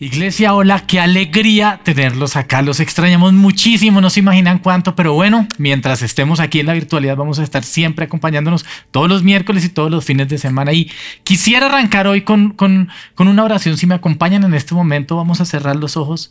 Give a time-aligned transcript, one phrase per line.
[0.00, 2.62] Iglesia, hola, qué alegría tenerlos acá.
[2.62, 7.16] Los extrañamos muchísimo, no se imaginan cuánto, pero bueno, mientras estemos aquí en la virtualidad
[7.16, 10.72] vamos a estar siempre acompañándonos todos los miércoles y todos los fines de semana.
[10.72, 10.88] Y
[11.24, 13.76] quisiera arrancar hoy con, con, con una oración.
[13.76, 16.30] Si me acompañan en este momento, vamos a cerrar los ojos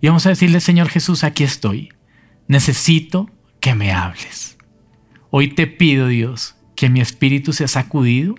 [0.00, 1.88] y vamos a decirle, Señor Jesús, aquí estoy.
[2.46, 3.28] Necesito
[3.58, 4.58] que me hables.
[5.30, 8.36] Hoy te pido, Dios, que mi espíritu sea sacudido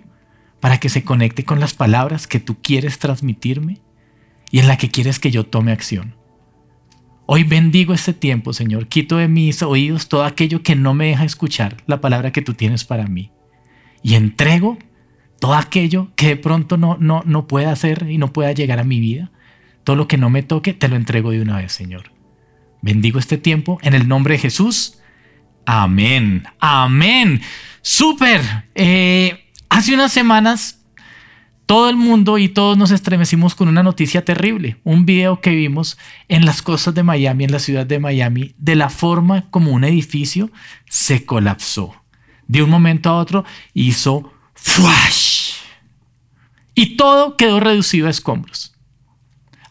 [0.58, 3.82] para que se conecte con las palabras que tú quieres transmitirme
[4.50, 6.14] y en la que quieres que yo tome acción.
[7.26, 8.88] Hoy bendigo este tiempo, Señor.
[8.88, 12.54] Quito de mis oídos todo aquello que no me deja escuchar la palabra que tú
[12.54, 13.30] tienes para mí.
[14.02, 14.78] Y entrego
[15.38, 18.84] todo aquello que de pronto no, no, no pueda hacer y no pueda llegar a
[18.84, 19.30] mi vida.
[19.84, 22.12] Todo lo que no me toque, te lo entrego de una vez, Señor.
[22.82, 24.98] Bendigo este tiempo en el nombre de Jesús.
[25.66, 26.44] Amén.
[26.58, 27.42] Amén.
[27.80, 28.40] Súper.
[28.74, 30.79] Eh, hace unas semanas
[31.70, 35.98] todo el mundo y todos nos estremecimos con una noticia terrible, un video que vimos
[36.26, 39.84] en las costas de Miami, en la ciudad de Miami, de la forma como un
[39.84, 40.50] edificio
[40.88, 41.94] se colapsó.
[42.48, 45.58] De un momento a otro hizo flash
[46.74, 48.74] y todo quedó reducido a escombros.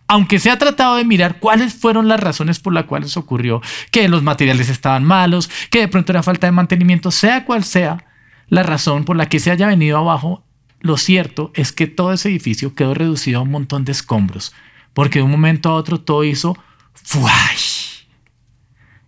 [0.07, 4.07] Aunque se ha tratado de mirar cuáles fueron las razones por las cuales ocurrió, que
[4.07, 8.05] los materiales estaban malos, que de pronto era falta de mantenimiento, sea cual sea
[8.47, 10.45] la razón por la que se haya venido abajo,
[10.79, 14.53] lo cierto es que todo ese edificio quedó reducido a un montón de escombros,
[14.93, 16.57] porque de un momento a otro todo hizo
[16.93, 18.05] fuash.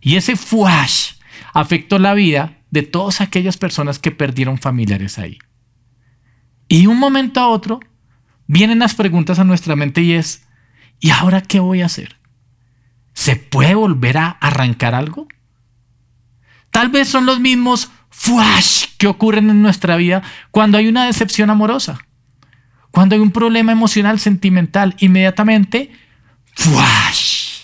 [0.01, 1.13] Y ese fuash
[1.53, 5.37] afectó la vida de todas aquellas personas que perdieron familiares ahí.
[6.67, 7.79] Y de un momento a otro
[8.47, 10.47] vienen las preguntas a nuestra mente y es,
[10.99, 12.17] ¿y ahora qué voy a hacer?
[13.13, 15.27] ¿Se puede volver a arrancar algo?
[16.69, 21.49] Tal vez son los mismos fuash que ocurren en nuestra vida cuando hay una decepción
[21.49, 22.05] amorosa.
[22.91, 25.91] Cuando hay un problema emocional, sentimental, inmediatamente,
[26.53, 27.61] fuash.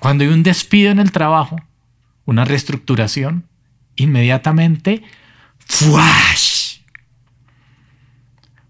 [0.00, 1.56] Cuando hay un despido en el trabajo,
[2.26, 3.48] una reestructuración,
[3.96, 5.02] inmediatamente,
[5.60, 6.80] fuash.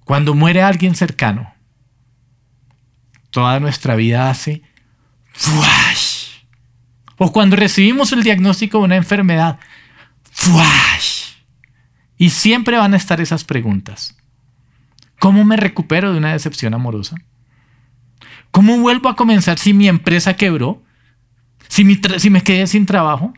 [0.05, 1.53] Cuando muere alguien cercano,
[3.31, 4.62] toda nuestra vida hace
[5.33, 6.29] fuash.
[7.17, 9.59] O cuando recibimos el diagnóstico de una enfermedad,
[12.17, 14.17] Y siempre van a estar esas preguntas.
[15.19, 17.17] ¿Cómo me recupero de una decepción amorosa?
[18.51, 20.83] ¿Cómo vuelvo a comenzar si mi empresa quebró?
[21.69, 23.33] ¿Si, si me quedé sin trabajo?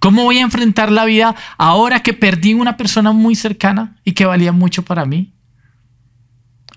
[0.00, 4.24] ¿Cómo voy a enfrentar la vida ahora que perdí una persona muy cercana y que
[4.24, 5.34] valía mucho para mí?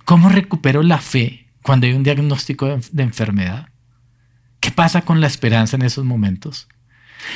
[0.03, 3.69] ¿Cómo recupero la fe cuando hay un diagnóstico de enfermedad?
[4.59, 6.67] ¿Qué pasa con la esperanza en esos momentos?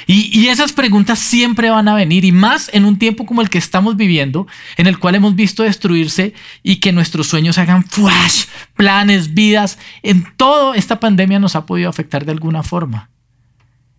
[0.08, 3.58] Y, esas preguntas siempre van a venir y más en un tiempo como el que
[3.58, 4.48] estamos viviendo,
[4.78, 8.46] en el cual hemos visto destruirse y que nuestros sueños hagan flash,
[8.76, 9.78] planes, vidas.
[10.04, 13.10] En todo esta pandemia nos ha podido afectar de alguna forma.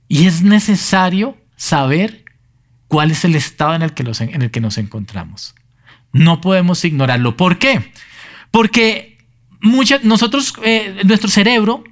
[0.09, 2.25] Y es necesario saber
[2.89, 5.55] cuál es el estado en el que, en el que nos encontramos.
[6.13, 7.37] No podemos ignorarlo.
[7.37, 7.93] ¿Por qué?
[8.51, 9.19] Porque
[10.03, 11.85] nosotros, eh, nuestro cerebro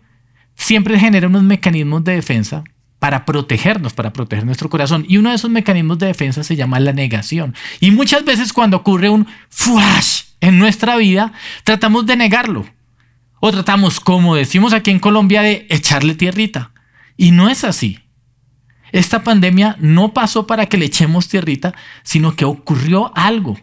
[0.56, 2.64] siempre genera unos mecanismos de defensa
[2.98, 5.04] para protegernos, para proteger nuestro corazón.
[5.08, 7.54] Y uno de esos mecanismos de defensa se llama la negación.
[7.80, 11.32] Y muchas veces cuando ocurre un flash en nuestra vida,
[11.64, 12.66] tratamos de negarlo.
[13.40, 16.72] O tratamos, como decimos aquí en Colombia, de echarle tierrita.
[17.16, 18.00] Y no es así.
[18.90, 23.58] Esta pandemia no pasó para que le echemos tierrita, sino que ocurrió algo.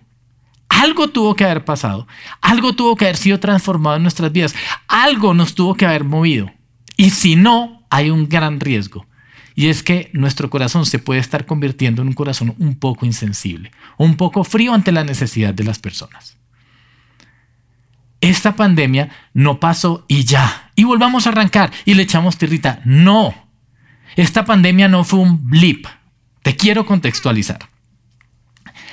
[0.69, 2.07] Algo tuvo que haber pasado.
[2.41, 4.55] Algo tuvo que haber sido transformado en nuestras vidas.
[4.87, 6.51] Algo nos tuvo que haber movido.
[6.95, 9.05] Y si no, hay un gran riesgo
[9.55, 13.71] y es que nuestro corazón se puede estar convirtiendo en un corazón un poco insensible,
[13.97, 16.37] un poco frío ante la necesidad de las personas.
[18.19, 22.81] Esta pandemia no pasó y ya, y volvamos a arrancar y le echamos tirrita.
[22.83, 23.33] No,
[24.15, 25.87] esta pandemia no fue un blip.
[26.43, 27.59] Te quiero contextualizar.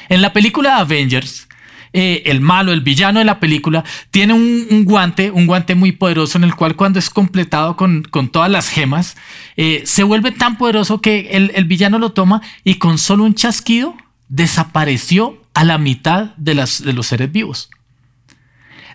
[0.08, 1.48] En la película Avengers,
[1.92, 6.38] eh, el malo, el villano de la película, tiene un, guante, un guante muy poderoso
[6.38, 9.16] en el cual cuando es completado con, todas las gemas,
[9.56, 13.34] eh, se vuelve tan poderoso que el, el, villano lo toma y con solo un
[13.34, 13.97] chasquido
[14.28, 17.71] desapareció a la mitad de, las, de los seres vivos.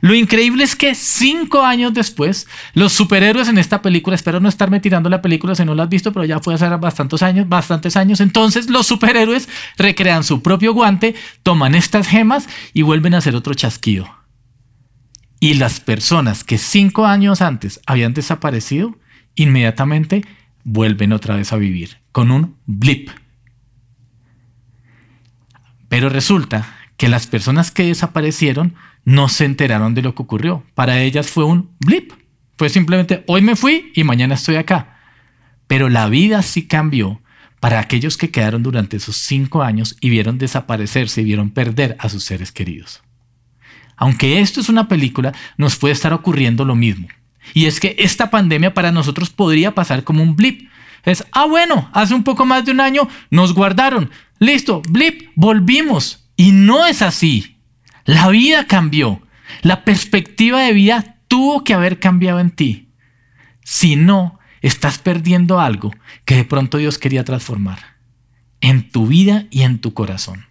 [0.01, 4.79] Lo increíble es que cinco años después, los superhéroes en esta película, espero no estarme
[4.79, 7.97] tirando la película si no la has visto, pero ya fue hace bastantes años, bastantes
[7.97, 8.21] años.
[8.21, 13.53] Entonces, los superhéroes recrean su propio guante, toman estas gemas y vuelven a hacer otro
[13.53, 14.07] chasquido.
[15.39, 18.97] Y las personas que cinco años antes habían desaparecido,
[19.35, 20.25] inmediatamente
[20.63, 23.09] vuelven otra vez a vivir con un blip.
[25.89, 28.75] Pero resulta que las personas que desaparecieron
[29.07, 30.65] no se enteraron de lo que ocurrió.
[30.75, 32.11] Para ellas fue un blip.
[32.57, 34.97] Fue simplemente hoy me fui y mañana estoy acá.
[35.65, 37.21] Pero la vida sí cambió
[37.61, 42.09] para aquellos que quedaron durante esos cinco años y vieron desaparecerse y vieron perder a
[42.09, 43.01] sus seres queridos.
[43.95, 47.07] Aunque esto es una película, nos puede estar ocurriendo lo mismo.
[47.53, 50.67] Y es que esta pandemia para nosotros podría pasar como un blip.
[51.05, 54.11] Es, ah, bueno, hace un poco más de un año nos guardaron.
[54.37, 56.27] Listo, blip, volvimos.
[56.35, 57.56] Y no es así.
[58.07, 59.21] La vida cambió.
[59.61, 62.89] La perspectiva de vida tuvo que haber cambiado en ti.
[63.63, 65.93] Si no, estás perdiendo algo
[66.23, 67.97] que de pronto Dios quería transformar
[68.61, 70.47] en tu vida y en tu corazón.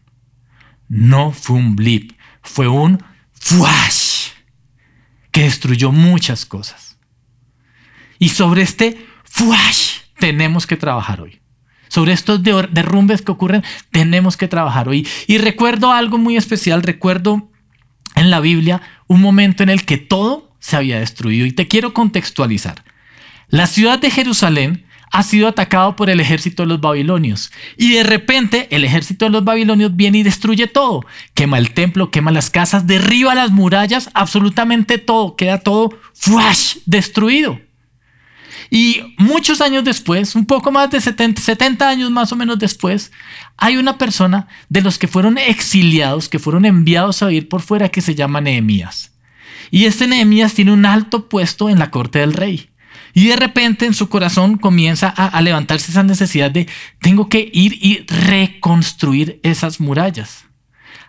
[0.88, 2.12] No fue un blip,
[2.42, 4.32] fue un flash
[5.32, 6.98] que destruyó muchas cosas.
[8.18, 11.40] Y sobre este flash tenemos que trabajar hoy.
[11.88, 15.06] Sobre estos derrumbes que ocurren, tenemos que trabajar hoy.
[15.26, 17.50] Y recuerdo algo muy especial, recuerdo
[18.14, 21.46] en la Biblia un momento en el que todo se había destruido.
[21.46, 22.84] Y te quiero contextualizar.
[23.48, 27.52] La ciudad de Jerusalén ha sido atacado por el ejército de los babilonios.
[27.76, 31.04] Y de repente el ejército de los babilonios viene y destruye todo.
[31.34, 35.36] Quema el templo, quema las casas, derriba las murallas, absolutamente todo.
[35.36, 37.60] Queda todo flash destruido.
[38.70, 43.12] Y muchos años después, un poco más de 70, 70 años más o menos después,
[43.56, 47.88] hay una persona de los que fueron exiliados, que fueron enviados a ir por fuera,
[47.88, 49.12] que se llama Nehemías.
[49.70, 52.70] Y este Nehemías tiene un alto puesto en la corte del rey.
[53.14, 56.68] Y de repente en su corazón comienza a, a, levantarse esa necesidad de
[57.00, 60.44] tengo que ir y reconstruir esas murallas.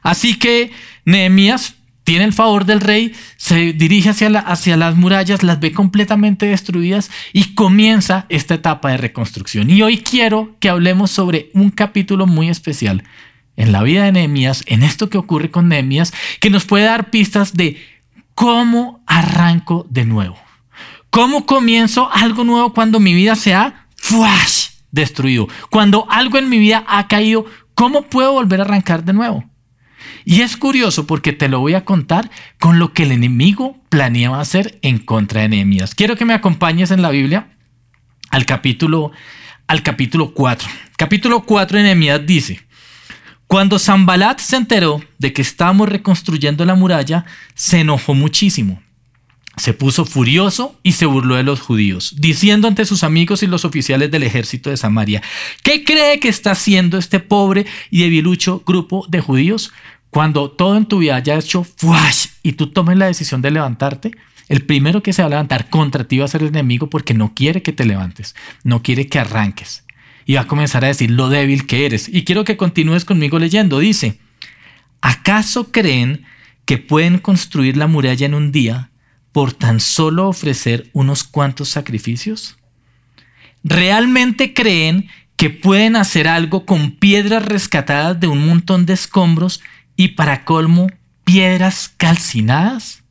[0.01, 0.71] Así que
[1.03, 1.76] Nehemías
[2.07, 7.54] tiene el favor del rey, se dirige hacia, las murallas, las ve completamente destruidas y
[7.54, 9.69] comienza esta etapa de reconstrucción.
[9.69, 13.04] Y hoy quiero que hablemos sobre un capítulo muy especial
[13.57, 17.09] en la vida de Nehemías, en esto que ocurre con Nehemías, que nos puede dar
[17.09, 17.75] pistas de
[18.36, 20.38] cómo arranco de nuevo.
[21.10, 23.86] ¿Cómo comienzo algo nuevo cuando mi vida se ha
[24.92, 25.50] destruido?
[25.69, 29.44] Cuando algo en mi vida ha caído, ¿cómo puedo volver a arrancar de nuevo?
[30.26, 32.30] Y es curioso porque te lo voy a contar
[32.60, 35.96] con lo que el enemigo planeaba hacer en contra de Nehemías.
[35.96, 37.50] Quiero que me acompañes en la Biblia
[38.30, 39.12] al capítulo,
[39.68, 40.68] al capítulo 4.
[40.98, 42.62] Capítulo 4 de Nehemías dice,
[43.48, 48.82] cuando Zambalat se enteró de que estábamos reconstruyendo la muralla, se enojó muchísimo.
[49.57, 53.65] Se puso furioso y se burló de los judíos, diciendo ante sus amigos y los
[53.65, 55.21] oficiales del ejército de Samaria,
[55.63, 59.71] ¿qué cree que está haciendo este pobre y debilucho grupo de judíos?
[60.09, 64.12] Cuando todo en tu vida haya hecho flash y tú tomes la decisión de levantarte,
[64.48, 67.13] el primero que se va a levantar contra ti va a ser el enemigo porque
[67.13, 69.83] no quiere que te levantes, no quiere que arranques.
[70.25, 72.10] Y va a comenzar a decir lo débil que eres.
[72.10, 73.80] Y quiero que continúes conmigo leyendo.
[73.80, 74.19] Dice,
[75.01, 76.25] ¿acaso creen
[76.65, 78.89] que pueden construir la muralla en un día
[79.38, 82.57] por tan solo ofrecer unos cuantos sacrificios?
[83.63, 89.62] ¿Realmente creen que pueden hacer algo con piedras rescatadas de un montón de escombros
[89.95, 90.88] y para colmo,
[91.24, 93.04] piedras calcinadas.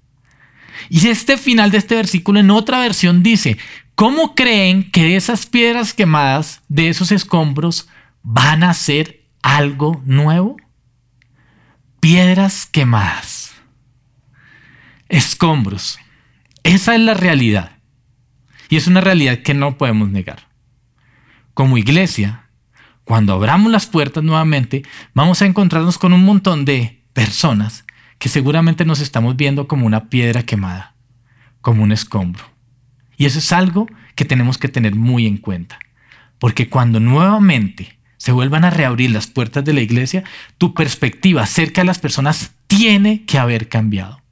[0.89, 3.57] Y este final de este versículo en otra versión dice,
[3.95, 7.89] ¿cómo creen que esas piedras quemadas, de esos escombros,
[8.25, 10.57] van a ser algo nuevo?
[12.01, 13.53] Piedras quemadas.
[15.09, 16.01] Escombros.
[16.67, 17.79] Esa es la realidad.
[18.69, 20.49] Y es una realidad que no podemos negar.
[21.55, 22.49] Como iglesia,
[23.05, 24.83] cuando abramos las puertas nuevamente,
[25.15, 27.85] vamos a encontrarnos con un montón de personas
[28.19, 30.97] que seguramente nos estamos viendo como una piedra quemada,
[31.61, 32.43] como un escombro.
[33.17, 35.79] Y eso es algo que tenemos que tener muy en cuenta,
[36.41, 40.25] porque cuando nuevamente se vuelvan a reabrir las puertas de la iglesia,
[40.59, 44.26] tu perspectiva acerca de las personas tiene que haber cambiado.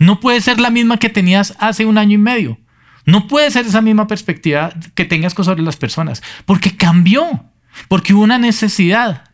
[0.00, 2.58] No puede ser la misma que tenías hace un año y medio.
[3.06, 7.44] No puede ser esa misma perspectiva que tengas sobre las personas, porque cambió
[7.88, 9.24] porque hubo una necesidad.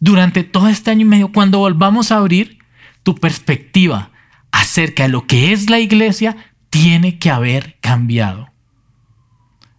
[0.00, 2.58] Durante todo este año y medio, cuando volvamos a abrir,
[3.02, 4.10] tu perspectiva
[4.50, 6.36] acerca de lo que es la iglesia
[6.70, 8.50] tiene que haber cambiado.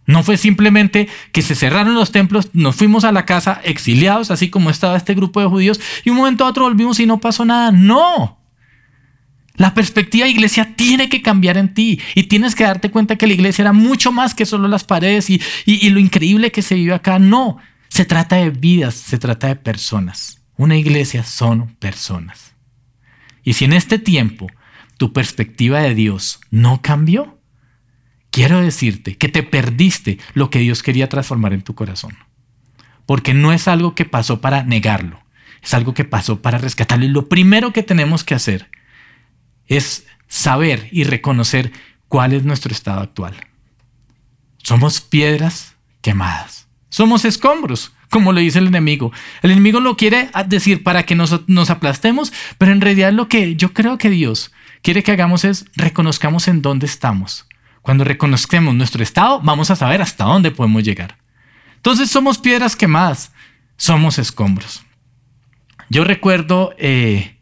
[0.06, 4.48] No fue simplemente que se cerraron los templos, nos fuimos a la casa exiliados, así
[4.48, 7.44] como estaba este grupo de judíos, y un momento a otro volvimos y no pasó
[7.44, 7.70] nada.
[7.70, 8.37] No.
[9.58, 13.26] La perspectiva de iglesia tiene que cambiar en ti y tienes que darte cuenta que
[13.26, 16.76] la iglesia era mucho más que solo las paredes y, y, lo increíble que se
[16.76, 17.18] vive acá.
[17.18, 20.40] No, se trata de vidas, se trata de personas.
[20.56, 22.54] Una iglesia son personas.
[23.42, 24.46] Y si en este tiempo
[24.96, 27.40] tu perspectiva de Dios no cambió,
[28.30, 32.16] quiero decirte que te perdiste lo que Dios quería transformar en tu corazón.
[33.06, 35.20] Porque no es algo que pasó para negarlo,
[35.62, 37.06] es algo que pasó para rescatarlo.
[37.06, 38.70] Y lo primero que tenemos que hacer
[39.68, 41.72] es saber y reconocer
[42.08, 43.34] cuál es nuestro estado actual.
[44.62, 46.68] Somos piedras quemadas.
[46.90, 49.12] Somos escombros, como lo dice el enemigo.
[49.42, 53.56] El enemigo lo quiere decir para que nos, nos aplastemos, pero en realidad lo que
[53.56, 57.46] yo creo que Dios quiere que hagamos es reconozcamos en dónde estamos.
[57.82, 61.18] Cuando reconozcamos nuestro estado, vamos a saber hasta dónde podemos llegar.
[61.76, 63.32] Entonces somos piedras quemadas,
[63.76, 64.82] somos escombros.
[65.88, 67.37] Yo recuerdo eh,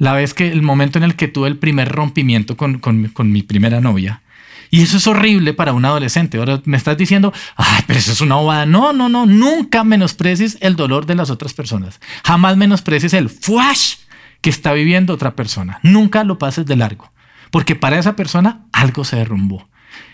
[0.00, 3.42] la vez que el momento en el que tuve el primer rompimiento con, con mi
[3.42, 4.22] primera novia.
[4.70, 6.38] Y eso es horrible para un adolescente.
[6.38, 8.66] Ahora me estás diciendo, ay, pero eso es una bobada.
[8.66, 9.26] No, no, no.
[9.26, 12.00] Nunca menosprecies el dolor de las otras personas.
[12.24, 13.96] Jamás menosprecies el flash
[14.40, 15.80] que está viviendo otra persona.
[15.82, 17.12] Nunca lo pases de largo.
[17.50, 19.68] Porque para esa persona algo se derrumbó.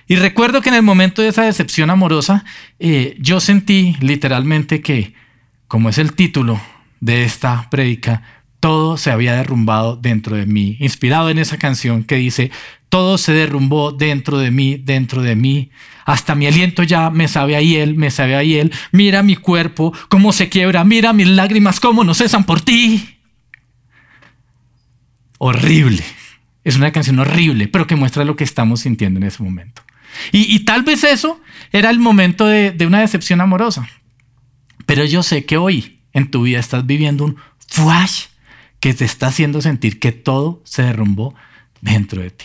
[0.08, 2.44] Y recuerdo que en el momento de esa decepción amorosa,
[2.80, 5.14] eh, yo sentí literalmente que,
[5.68, 6.60] como es el título
[7.00, 8.22] de esta prédica,
[8.60, 12.50] todo se había derrumbado dentro de mí, inspirado en esa canción que dice,
[12.88, 15.70] todo se derrumbó dentro de mí, dentro de mí.
[16.04, 18.72] Hasta mi aliento ya me sabe a él, me sabe a él.
[18.92, 20.84] Mira mi cuerpo, cómo se quiebra.
[20.84, 23.18] Mira mis lágrimas, cómo no cesan por ti.
[25.38, 26.02] Horrible.
[26.64, 29.82] Es una canción horrible, pero que muestra lo que estamos sintiendo en ese momento.
[30.32, 31.40] Y, tal vez eso
[31.72, 33.88] era el momento de, de una decepción amorosa.
[34.86, 37.36] Pero yo sé que hoy en tu vida estás viviendo un
[37.68, 38.26] flash
[38.86, 41.34] que te está haciendo sentir que todo se derrumbó
[41.80, 42.44] dentro de ti.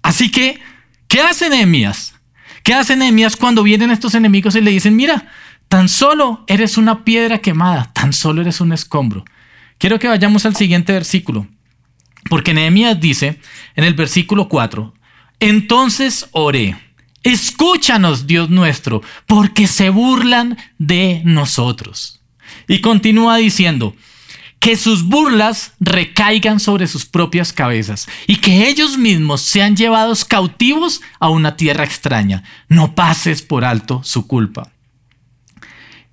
[0.00, 0.58] Así que,
[1.06, 2.14] ¿qué hace Nehemías?
[2.62, 5.30] ¿Qué hace Nehemías cuando vienen estos enemigos y le dicen, mira,
[5.68, 9.26] tan solo eres una piedra quemada, tan solo eres un escombro?
[9.76, 11.46] Quiero que vayamos al siguiente versículo,
[12.30, 13.38] porque Nehemías dice
[13.76, 14.94] en el versículo 4,
[15.40, 16.74] entonces oré,
[17.22, 22.22] escúchanos Dios nuestro, porque se burlan de nosotros.
[22.66, 23.94] Y continúa diciendo,
[24.62, 31.02] que sus burlas recaigan sobre sus propias cabezas y que ellos mismos sean llevados cautivos
[31.18, 32.44] a una tierra extraña.
[32.68, 34.70] No pases por alto su culpa.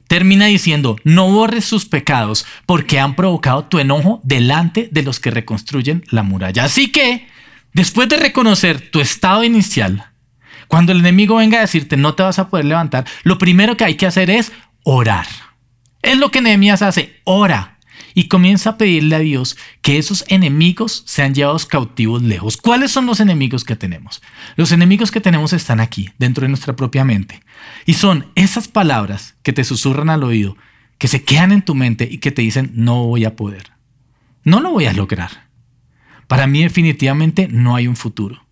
[0.07, 5.29] Termina diciendo, no borres sus pecados porque han provocado tu enojo delante de los que
[5.29, 6.63] reconstruyen la muralla.
[6.63, 7.27] Así que,
[7.73, 10.09] después de reconocer tu estado inicial,
[10.67, 13.85] cuando el enemigo venga a decirte no te vas a poder levantar, lo primero que
[13.85, 14.51] hay que hacer es
[14.83, 15.27] orar.
[16.01, 17.75] Es lo que Nehemías hace, ora
[18.13, 22.57] y comienza a pedirle a Dios que esos enemigos sean llevados cautivos lejos.
[22.57, 24.21] ¿Cuáles son los enemigos que tenemos?
[24.55, 27.41] Los enemigos que tenemos están aquí, dentro de nuestra propia mente.
[27.85, 30.57] Y son esas palabras que te susurran al oído,
[30.97, 33.71] que se quedan en tu mente y que te dicen, no voy a poder.
[34.43, 35.49] No lo voy a lograr.
[36.27, 38.45] Para mí definitivamente no hay un futuro.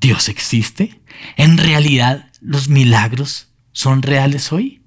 [0.00, 1.00] ¿Dios existe?
[1.36, 4.82] ¿En realidad los milagros son reales hoy?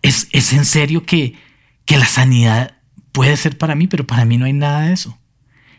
[0.00, 1.34] ¿Es, es en serio que
[1.86, 2.76] que la sanidad
[3.12, 5.18] puede ser para mí, pero para mí no hay nada de eso.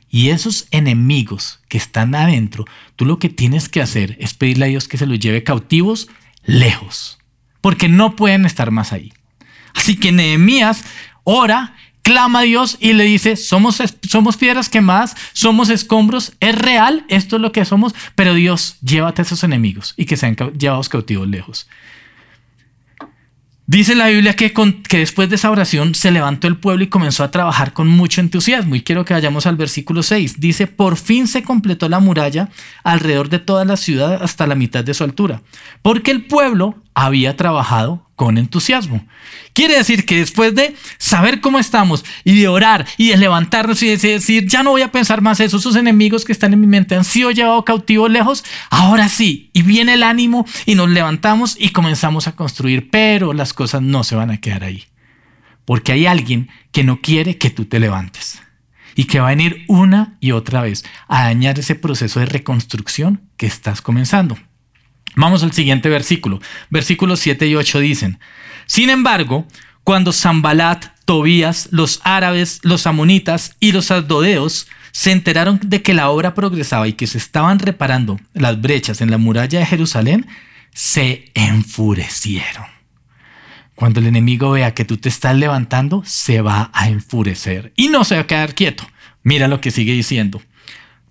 [0.10, 4.70] Y esos enemigos que están adentro, tú lo que tienes que hacer es pedirle a
[4.70, 6.08] Dios que se los lleve cautivos
[6.44, 7.20] lejos,
[7.62, 9.14] porque no pueden estar más ahí.
[9.76, 10.84] Así que Nehemías
[11.24, 17.06] ora, clama a Dios y le dice, somos, somos piedras quemadas, somos escombros, es real,
[17.10, 20.88] esto es lo que somos, pero Dios, llévate a esos enemigos y que sean llevados
[20.88, 21.68] cautivos lejos.
[23.70, 27.26] Dice la Biblia que, que, después de esa oración se levantó el pueblo y comenzó
[27.26, 28.76] a trabajar con mucho entusiasmo.
[28.76, 30.40] Y quiero que vayamos al versículo 6.
[30.40, 32.48] Dice, por fin se completó la muralla
[32.86, 35.42] alrededor de toda la ciudad hasta la mitad de su altura,
[35.82, 39.06] porque el pueblo había trabajado con entusiasmo.
[39.54, 43.90] Quiere decir que después de saber cómo estamos y de orar y de levantarnos y
[43.90, 46.66] de decir, ya no voy a pensar más eso, esos enemigos que están en mi
[46.66, 51.56] mente han sido llevados cautivos lejos, ahora sí, y viene el ánimo y nos levantamos
[51.60, 54.86] y comenzamos a construir, pero las cosas no se van a quedar ahí,
[55.64, 58.42] porque hay alguien que no quiere que tú te levantes
[58.96, 63.22] y que va a venir una y otra vez a dañar ese proceso de reconstrucción
[63.38, 64.40] que estás comenzando.
[65.18, 66.40] Vamos al siguiente versículo.
[66.70, 68.20] Versículos 7 y 8 dicen,
[68.68, 69.48] sin embargo,
[69.84, 76.12] cuando Zambalat, Tobías, los árabes, los amonitas y los aldodeos se enteraron de que la
[76.12, 80.28] obra progresaba y que se estaban reparando las brechas en la muralla de Jerusalén,
[80.74, 82.66] se enfurecieron.
[83.74, 88.04] Cuando el enemigo vea que tú te estás levantando, se va a enfurecer y no
[88.04, 88.88] se va a quedar quieto.
[89.24, 90.42] Mira lo que sigue diciendo.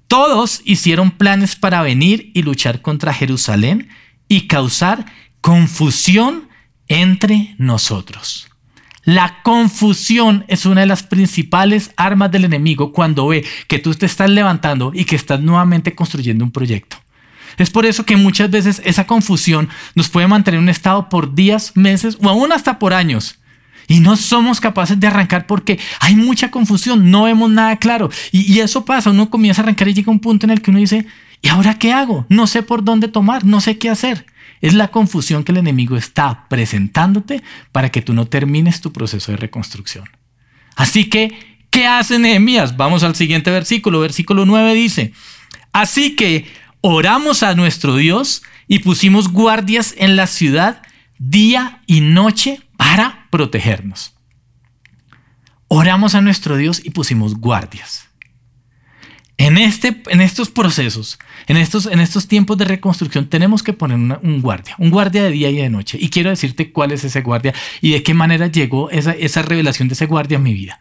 [0.08, 3.88] Todos hicieron planes para venir y luchar contra Jerusalén
[4.28, 5.06] y causar
[5.40, 6.48] confusión
[6.88, 8.48] entre nosotros.
[9.04, 14.06] La confusión es una de las principales armas del enemigo cuando ve que tú te
[14.06, 16.96] estás levantando y que estás nuevamente construyendo un proyecto.
[17.56, 21.34] Es por eso que muchas veces esa confusión nos puede mantener en un estado por
[21.34, 23.38] días, meses o aún hasta por años.
[23.88, 28.10] Y no somos capaces de arrancar porque hay mucha confusión, no vemos nada claro.
[28.32, 30.80] Y, eso pasa, uno comienza a arrancar y llega un punto en el que uno
[30.80, 31.06] dice,
[31.42, 32.26] ¿y ahora qué hago?
[32.28, 34.26] No sé por dónde tomar, no sé qué hacer.
[34.60, 39.30] Es la confusión que el enemigo está presentándote para que tú no termines tu proceso
[39.30, 40.08] de reconstrucción.
[40.74, 42.76] Así que, ¿qué hace Nehemías?
[42.76, 44.00] Vamos al siguiente versículo.
[44.00, 45.12] Versículo 9 dice,
[45.72, 46.46] así que
[46.80, 50.82] oramos a nuestro Dios y pusimos guardias en la ciudad
[51.18, 54.14] día y noche para protegernos.
[55.68, 58.08] Oramos a nuestro Dios y pusimos guardias.
[59.38, 64.18] En, este, en estos procesos, en estos, en estos tiempos de reconstrucción, tenemos que poner
[64.22, 65.98] un guardia, un guardia de día y de noche.
[66.00, 69.88] Y quiero decirte cuál es ese guardia y de qué manera llegó esa, esa revelación
[69.88, 70.80] de ese guardia a mi vida.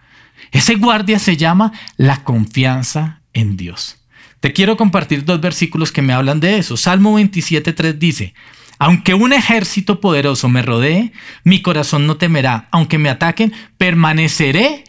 [0.52, 3.98] Ese guardia se llama la confianza en Dios.
[4.40, 6.78] Te quiero compartir dos versículos que me hablan de eso.
[6.78, 8.34] Salmo 27.3 dice,
[8.78, 11.12] aunque un ejército poderoso me rodee,
[11.44, 12.68] mi corazón no temerá.
[12.72, 14.84] Aunque me ataquen, permaneceré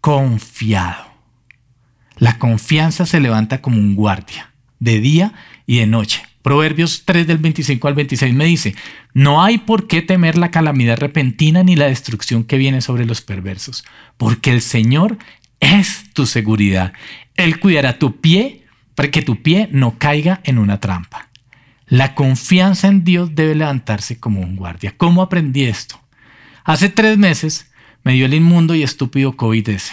[0.00, 1.06] confiado.
[2.16, 5.32] La confianza se levanta como un guardia, de día
[5.66, 6.22] y de noche.
[6.42, 8.74] Proverbios 3 del 25 al 26 me dice,
[9.14, 13.22] no hay por qué temer la calamidad repentina ni la destrucción que viene sobre los
[13.22, 13.84] perversos,
[14.16, 15.18] porque el Señor
[15.60, 16.92] es tu seguridad.
[17.36, 21.31] Él cuidará tu pie para que tu pie no caiga en una trampa.
[21.92, 24.94] La confianza en Dios debe levantarse como un guardia.
[24.96, 26.00] ¿Cómo aprendí esto?
[26.64, 27.70] Hace tres meses
[28.02, 29.92] me dio el inmundo y estúpido COVID ese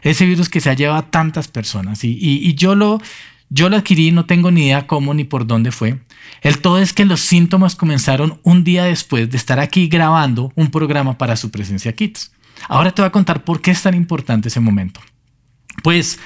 [0.00, 2.04] ese virus que se ha llevado a tantas personas.
[2.04, 3.02] Y, yo, lo,
[3.50, 5.98] yo lo adquirí, no tengo ni idea cómo ni por dónde fue.
[6.40, 10.70] El todo es que los síntomas comenzaron un día después de estar aquí grabando un
[10.70, 12.32] programa para su presencia Kids.
[12.66, 15.00] Ahora te voy a contar por qué es tan importante ese momento.
[15.82, 16.18] Pues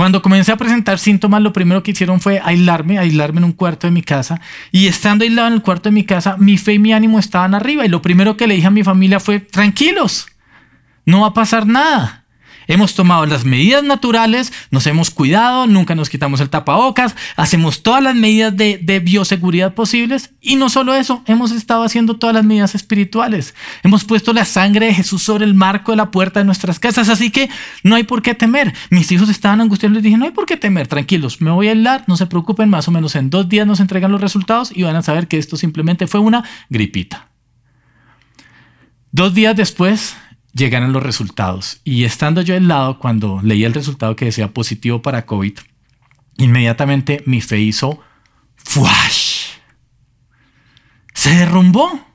[0.00, 3.86] cuando comencé a presentar síntomas, lo primero que hicieron fue aislarme, aislarme en un cuarto
[3.86, 4.40] de mi casa.
[4.72, 7.54] Y estando aislado en el cuarto de mi casa, mi fe y mi ánimo estaban
[7.54, 7.84] arriba.
[7.84, 10.28] Y lo primero que le dije a mi familia fue, tranquilos,
[11.04, 12.19] no va a pasar nada.
[12.70, 18.00] Hemos tomado las medidas naturales, nos hemos cuidado, nunca nos quitamos el tapabocas, hacemos todas
[18.00, 22.76] las medidas de, bioseguridad posibles y no solo eso, hemos estado haciendo todas las medidas
[22.76, 23.56] espirituales.
[23.82, 27.08] Hemos puesto la sangre de Jesús sobre el marco de la puerta de nuestras casas,
[27.08, 27.50] así que
[27.82, 28.72] no hay por qué temer.
[28.88, 31.72] Mis hijos estaban angustiados, les dije, no hay por qué temer, tranquilos, me voy a
[31.72, 34.84] aislar, no se preocupen, más o menos en dos días nos entregan los resultados y
[34.84, 37.30] van a saber que esto simplemente fue una gripita.
[39.10, 40.14] Dos días después
[40.52, 41.80] llegaron los resultados.
[41.84, 45.58] Y estando yo al lado, cuando leí el resultado que decía positivo para COVID,
[46.38, 48.00] inmediatamente mi fe hizo
[48.56, 49.50] ¡fuash!
[51.14, 52.06] Se derrumbó.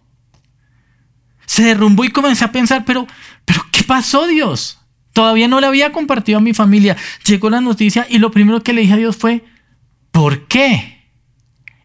[1.45, 3.07] Se derrumbó y comencé a pensar, pero,
[3.45, 4.79] pero ¿qué pasó Dios?
[5.13, 6.97] Todavía no le había compartido a mi familia.
[7.25, 9.45] Llegó la noticia y lo primero que le dije a Dios fue,
[10.11, 11.05] ¿por qué?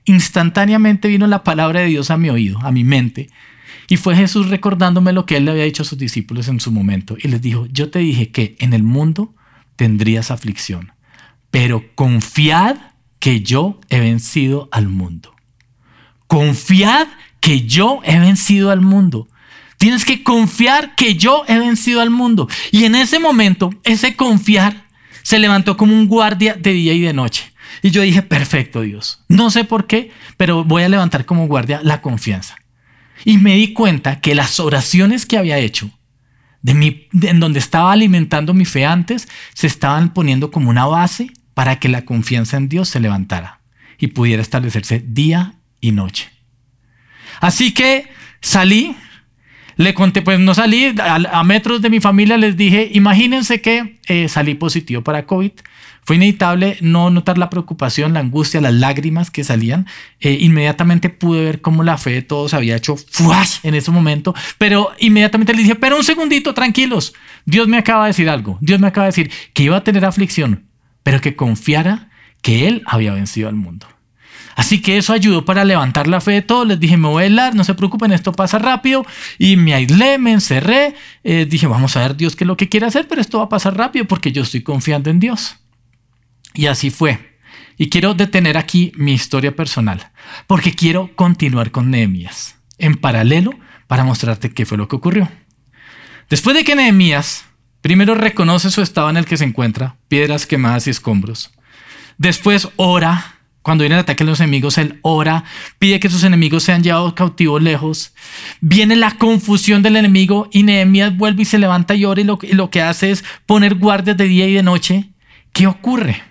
[0.04, 3.28] Instantáneamente vino la palabra de Dios a mi oído, a mi mente.
[3.90, 6.70] Y fue Jesús recordándome lo que él le había dicho a sus discípulos en su
[6.70, 7.16] momento.
[7.20, 9.34] Y les dijo, yo te dije que en el mundo
[9.74, 10.92] tendrías aflicción,
[11.50, 12.76] pero confiad
[13.18, 15.34] que yo he vencido al mundo.
[16.28, 17.08] Confiad
[17.40, 19.26] que yo he vencido al mundo.
[19.76, 22.46] Tienes que confiar que yo he vencido al mundo.
[22.70, 24.84] Y en ese momento, ese confiar
[25.24, 27.52] se levantó como un guardia de día y de noche.
[27.82, 29.24] Y yo dije, perfecto Dios.
[29.26, 32.54] No sé por qué, pero voy a levantar como guardia la confianza.
[33.24, 35.90] Y me di cuenta que las oraciones que había hecho,
[36.62, 41.78] de en donde estaba alimentando mi fe antes, se estaban poniendo como una base para
[41.78, 43.60] que la confianza en Dios se levantara
[43.98, 46.30] y pudiera establecerse día y noche.
[47.40, 48.08] Así que
[48.40, 48.96] salí,
[49.76, 54.28] le conté, pues no salí, a, metros de mi familia les dije, imagínense que eh,
[54.28, 55.52] salí positivo para COVID,
[56.04, 59.86] fue inevitable no notar la preocupación, la angustia, las lágrimas que salían.
[60.20, 63.58] Eh, inmediatamente pude ver cómo la fe de todos había hecho ¡fuash!
[63.62, 67.14] en ese momento, pero inmediatamente le dije, pero un segundito, tranquilos.
[67.44, 68.58] Dios me acaba de decir algo.
[68.60, 70.64] Dios me acaba de decir que iba a tener aflicción,
[71.02, 72.10] pero que confiara
[72.42, 73.86] que Él había vencido al mundo.
[74.56, 76.66] Así que eso ayudó para levantar la fe de todos.
[76.66, 79.06] Les dije, me voy a aislar, no se preocupen, esto pasa rápido.
[79.38, 80.94] Y me aislé, me encerré.
[81.24, 83.44] Eh, dije, vamos a ver Dios qué es lo que quiere hacer, pero esto va
[83.44, 85.59] a pasar rápido porque yo estoy confiando en Dios.
[86.54, 87.38] Y así fue.
[87.76, 90.10] Y quiero detener aquí mi historia personal,
[90.46, 93.52] porque quiero continuar con Nehemías en paralelo
[93.86, 95.30] para mostrarte qué fue lo que ocurrió.
[96.28, 97.46] Después de que Nehemías
[97.80, 101.50] primero reconoce su estado en el que se encuentra, piedras quemadas y escombros,
[102.18, 105.44] después ora, cuando viene el ataque de los enemigos, él ora,
[105.78, 108.14] pide que sus enemigos sean llevados cautivos lejos.
[108.60, 112.38] Viene la confusión del enemigo y Nehemías vuelve y se levanta y ora y lo,
[112.42, 115.10] y lo que hace es poner guardias de día y de noche.
[115.52, 116.29] ¿Qué ocurre?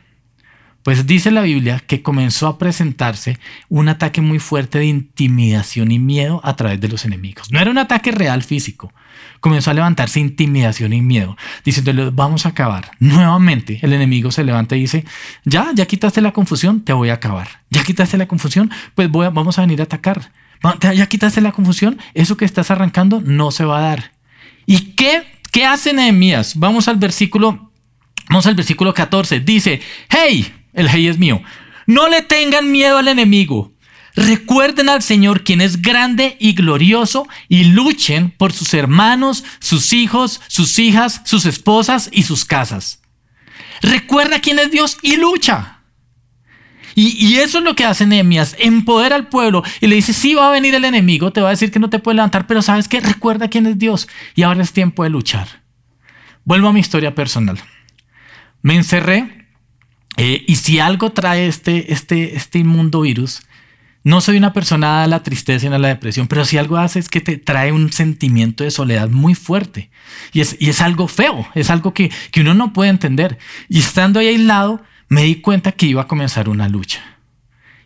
[0.84, 3.38] Pues dice la Biblia que comenzó a presentarse
[3.68, 7.52] un ataque muy fuerte de intimidación y miedo a través de los enemigos.
[7.52, 8.94] No era un ataque real físico.
[9.42, 12.92] Comenzó a levantarse intimidación y miedo, diciéndole, vamos a acabar.
[13.00, 15.06] Nuevamente el enemigo se levanta y dice,
[15.44, 17.62] ya, ya quitaste la confusión, te voy a acabar.
[17.70, 20.32] Ya quitaste la confusión, pues voy vamos a venir a atacar.
[20.82, 24.12] Ya quitaste la confusión, eso que estás arrancando no se va a dar.
[24.66, 26.58] ¿Y qué, qué hace Nehemías?
[26.58, 27.72] Vamos al versículo,
[28.30, 29.40] vamos al versículo 14.
[29.40, 31.42] Dice, hey, el hey es mío.
[31.86, 33.74] No le tengan miedo al enemigo.
[34.16, 40.42] Recuerden al Señor quien es grande y glorioso y luchen por sus hermanos, sus hijos,
[40.48, 43.02] sus hijas, sus esposas y sus casas.
[43.82, 45.80] Recuerda quién es Dios y lucha.
[46.96, 50.50] Y, eso es lo que hace Nehemías, empodera al pueblo y le dice, sí va
[50.50, 52.90] a venir el enemigo, te va a decir que no te puede levantar, pero sabes
[52.90, 55.48] que recuerda quién es Dios y ahora es tiempo de luchar.
[56.44, 57.58] Vuelvo a mi historia personal.
[58.62, 59.39] Me encerré
[60.20, 63.42] eh, y si algo trae este, este, este inmundo virus,
[64.04, 67.00] no soy una persona a la tristeza y a la depresión, pero si algo hace
[67.00, 69.92] es que te trae un sentimiento de soledad muy fuerte.
[70.34, 73.38] Y es, y es algo feo, es algo que, que uno no puede entender.
[73.70, 77.02] Y estando ahí aislado, me di cuenta que iba a comenzar una lucha.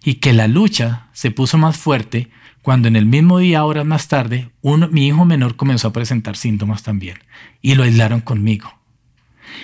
[0.04, 2.30] Y que la lucha se puso más fuerte
[2.64, 6.82] cuando en el mismo día, horas más tarde, mi hijo menor comenzó a presentar síntomas
[6.82, 7.20] también.
[7.62, 8.74] Y lo aislaron conmigo.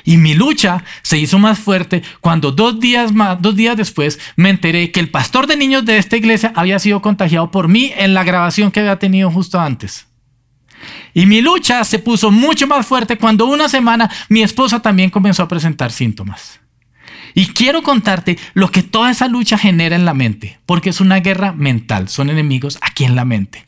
[0.03, 4.49] Y mi lucha se hizo más fuerte cuando dos días, más, dos días después me
[4.49, 8.13] enteré que el pastor de niños de esta iglesia había sido contagiado por mí en
[8.13, 10.07] la grabación que había tenido justo antes.
[11.13, 15.43] Y mi lucha se puso mucho más fuerte cuando una semana mi esposa también comenzó
[15.43, 16.59] a presentar síntomas.
[17.33, 21.19] Y quiero contarte lo que toda esa lucha genera en la mente, porque es una
[21.19, 23.67] guerra mental, son enemigos aquí en la mente.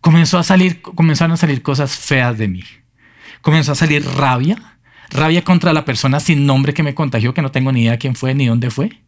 [0.00, 2.64] Comenzó a salir, comenzaron a salir cosas feas de mí.
[3.40, 4.73] Comenzó a salir rabia,
[5.10, 8.14] Rabia contra la persona sin nombre que me contagió, que no tengo ni idea quién
[8.14, 9.00] fue ni dónde fue.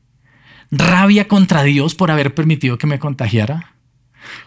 [0.71, 3.75] Rabia contra Dios por haber permitido que me contagiara.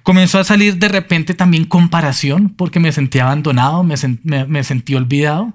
[0.03, 5.53] Comenzó a salir de repente también comparación porque me sentí abandonado, me, sentí olvidado.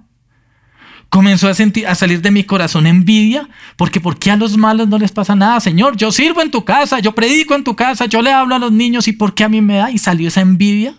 [1.10, 4.98] Comenzó a, a salir de mi corazón envidia, porque ¿por qué a los malos no
[4.98, 5.60] les pasa nada?
[5.60, 8.58] Señor, yo sirvo en tu casa, yo predico en tu casa, yo le hablo a
[8.58, 9.90] los niños y ¿por qué a mí me da?
[9.90, 10.94] Y salió esa envidia.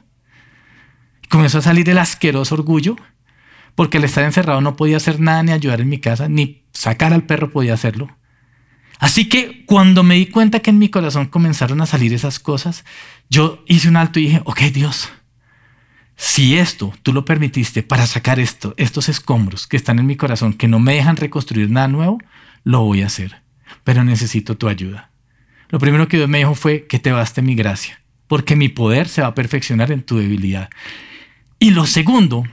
[1.27, 2.95] Comenzó a salir el asqueroso orgullo
[3.75, 7.13] porque al estar encerrado no podía hacer nada ni ayudar en mi casa, ni sacar
[7.13, 8.09] al perro podía hacerlo.
[8.99, 12.85] Así que cuando me di cuenta que en mi corazón comenzaron a salir esas cosas,
[13.29, 15.09] yo hice un alto y dije, ok Dios,
[16.15, 20.53] si esto tú lo permitiste para sacar esto, estos escombros que están en mi corazón,
[20.53, 22.19] que no me dejan reconstruir nada nuevo,
[22.63, 23.41] lo voy a hacer,
[23.83, 25.11] pero necesito tu ayuda.
[25.69, 29.09] Lo primero que Dios me dijo fue que te baste mi gracia, porque mi poder
[29.09, 30.69] se va a perfeccionar en tu debilidad.
[31.59, 32.45] Y lo segundo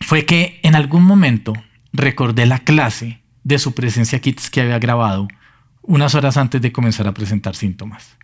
[0.00, 1.52] fue que en algún momento
[1.92, 5.28] recordé la clase de su presencia Kids que había grabado
[5.82, 8.16] unas horas antes de comenzar a presentar síntomas.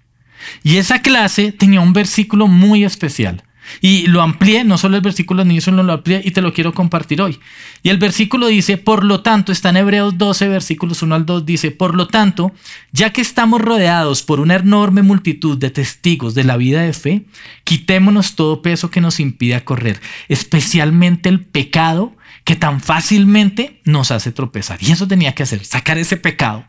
[0.63, 3.43] Y esa clase tenía un versículo muy especial.
[3.81, 6.72] Y lo amplié, no solo el versículo ni solo lo amplié y te lo quiero
[6.72, 7.38] compartir hoy.
[7.83, 11.46] Y el versículo dice, por lo tanto, está en Hebreos 12, versículos 1 al 2,
[11.46, 12.53] dice, por lo tanto,
[12.92, 17.27] ya que estamos rodeados por una enorme multitud de testigos de la vida de fe,
[17.64, 24.33] quitémonos todo peso que nos impida correr, especialmente el pecado que tan fácilmente nos hace
[24.33, 24.79] tropezar.
[24.83, 26.64] Y eso tenía que hacer, sacar ese pecado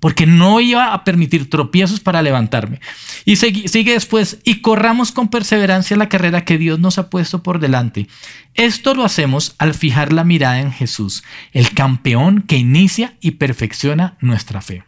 [0.00, 2.80] porque no iba a permitir tropiezos para levantarme.
[3.24, 7.58] Y sigue, después, y corramos con perseverancia la carrera que Dios nos ha puesto por
[7.58, 8.06] delante.
[8.54, 14.16] Esto lo hacemos al fijar la mirada en Jesús, el campeón que inicia y perfecciona
[14.20, 14.84] nuestra fe.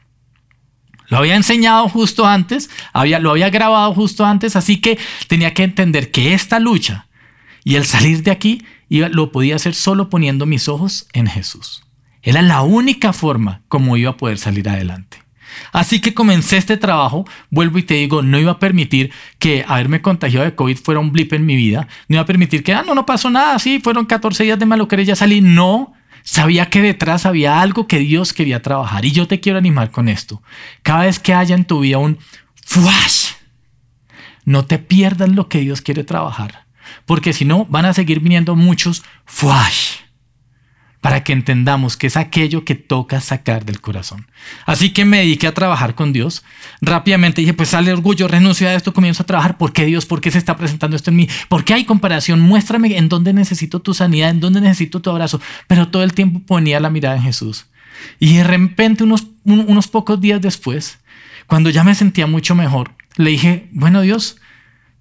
[1.08, 5.64] Lo había enseñado justo antes, había, lo había grabado justo antes, así que tenía que
[5.64, 7.06] entender que esta lucha
[7.64, 11.82] y el salir de aquí lo podía hacer solo poniendo mis ojos en Jesús.
[12.22, 15.18] Era la única forma como iba a poder salir adelante.
[15.72, 20.02] Así que comencé este trabajo, vuelvo y te digo, no iba a permitir que haberme
[20.02, 22.82] contagiado de COVID fuera un blip en mi vida, no iba a permitir que, ah,
[22.86, 26.82] no, no pasó nada, sí, fueron 14 días de malocre, ya salí, no, sabía que
[26.82, 30.42] detrás había algo que Dios quería trabajar y yo te quiero animar con esto.
[30.82, 32.18] Cada vez que haya en tu vida un
[32.64, 33.32] flash,
[34.44, 36.66] no te pierdas lo que Dios quiere trabajar,
[37.06, 40.07] porque si no, van a seguir viniendo muchos flash
[41.00, 44.26] para que entendamos que es aquello que toca sacar del corazón.
[44.66, 46.42] Así que me dediqué a trabajar con Dios.
[46.80, 49.58] Rápidamente dije, pues sale orgullo, renuncio a esto, comienzo a trabajar.
[49.58, 50.06] ¿Por qué Dios?
[50.06, 51.28] ¿Por qué se está presentando esto en mí?
[51.48, 52.40] ¿Por qué hay comparación?
[52.40, 55.40] Muéstrame en dónde necesito tu sanidad, en dónde necesito tu abrazo.
[55.68, 57.66] Pero todo el tiempo ponía la mirada en Jesús.
[58.18, 60.98] Y de repente, unos, unos pocos días después,
[61.46, 64.36] cuando ya me sentía mucho mejor, le dije, bueno Dios,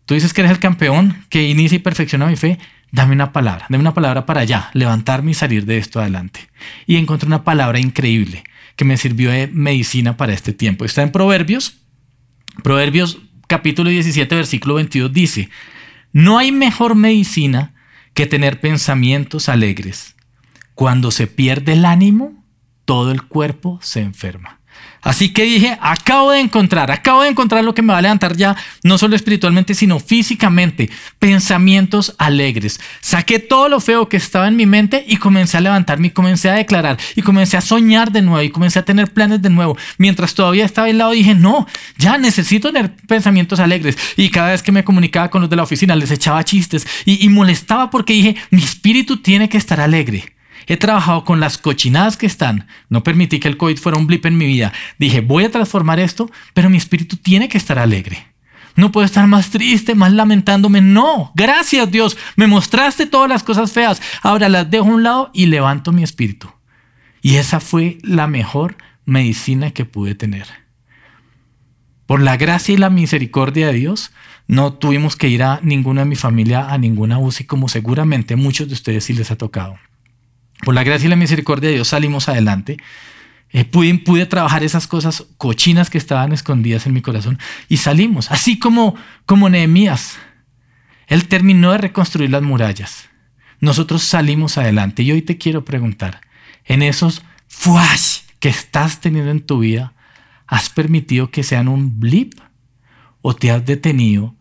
[0.05, 2.59] tú dices que eres el campeón que inicia y perfecciona mi fe
[2.91, 6.49] dame una palabra, dame una palabra para allá, levantarme y salir de esto adelante.
[6.85, 8.43] Y encontré una palabra increíble
[8.75, 10.85] que me sirvió de medicina para este tiempo.
[10.85, 11.77] Está en Proverbios.
[12.63, 15.49] Proverbios capítulo 17, versículo 22 dice,
[16.11, 17.73] no hay mejor medicina
[18.13, 20.15] que tener pensamientos alegres.
[20.73, 22.43] Cuando se pierde el ánimo,
[22.85, 24.59] todo el cuerpo se enferma.
[25.01, 28.35] Así que dije, acabo de encontrar, acabo de encontrar lo que me va a levantar
[28.35, 32.79] ya, no solo espiritualmente, sino físicamente, pensamientos alegres.
[33.01, 36.53] Saqué todo lo feo que estaba en mi mente y comencé a levantarme comencé a
[36.53, 39.77] declarar y comencé a soñar de nuevo y comencé a tener planes de nuevo.
[39.97, 43.97] Mientras todavía estaba lado dije, no, ya necesito tener pensamientos alegres.
[44.15, 47.23] Y cada vez que me comunicaba con los de la oficina, les echaba chistes y,
[47.23, 50.36] y molestaba porque dije, mi espíritu tiene que estar alegre.
[50.67, 52.67] He trabajado con las cochinadas que están.
[52.89, 54.73] No permití que el COVID fuera un blip en mi vida.
[54.99, 58.27] Dije, voy a transformar esto, pero mi espíritu tiene que estar alegre.
[58.75, 60.81] No puedo estar más triste, más lamentándome.
[60.81, 62.17] No, gracias Dios.
[62.35, 64.01] Me mostraste todas las cosas feas.
[64.21, 66.51] Ahora las dejo a un lado y levanto mi espíritu.
[67.21, 70.47] Y esa fue la mejor medicina que pude tener.
[72.05, 74.11] Por la gracia y la misericordia de Dios,
[74.47, 78.67] no tuvimos que ir a ninguna de mi familia a ninguna UCI como seguramente muchos
[78.67, 79.77] de ustedes sí les ha tocado.
[80.63, 82.77] Por la gracia y la misericordia de Dios salimos adelante.
[83.49, 87.39] Eh, pude, trabajar esas cosas cochinas que estaban escondidas en mi corazón
[87.69, 90.17] y salimos, así como, como Nehemías.
[91.07, 93.09] Él terminó de reconstruir las murallas.
[93.61, 95.03] Nosotros salimos adelante.
[95.03, 96.21] Y hoy te quiero preguntar,
[96.65, 99.93] en esos flash que estás teniendo en tu vida,
[100.45, 102.33] ¿has permitido que sean un blip?
[103.21, 104.35] ¿O te has detenido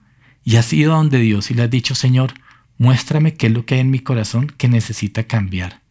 [0.44, 2.35] y has ido a donde Dios y le has dicho, Señor,
[2.79, 5.86] muéstrame qué es lo que hay en mi corazón que necesita cambiar?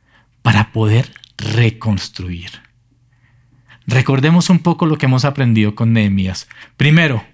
[0.46, 2.52] Para poder reconstruir.
[3.88, 6.48] Recordemos un poco lo que hemos aprendido con Nehemías.
[6.78, 7.26] Primero,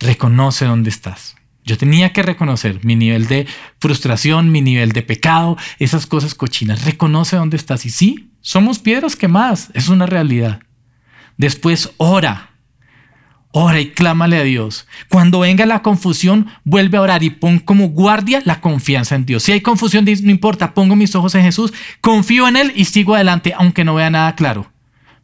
[0.00, 1.36] reconoce dónde estás.
[1.64, 3.46] Yo tenía que reconocer mi nivel de
[3.78, 6.84] frustración, mi nivel de pecado, esas cosas cochinas.
[6.84, 7.86] Reconoce dónde estás.
[7.86, 10.62] Y sí, somos piedras quemadas, es una realidad.
[11.36, 12.51] Después, ora.
[13.54, 14.86] Ora y clámale a Dios.
[15.10, 19.42] Cuando venga la confusión, vuelve a orar y pon como guardia la confianza en Dios.
[19.42, 23.14] Si hay confusión, no importa, pongo mis ojos en Jesús, confío en Él y sigo
[23.14, 24.72] adelante, aunque no vea nada claro.